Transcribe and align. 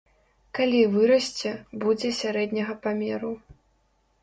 Калі 0.59 0.79
вырасце, 0.95 1.51
будзе 1.85 2.11
сярэдняга 2.21 2.79
памеру. 2.87 3.33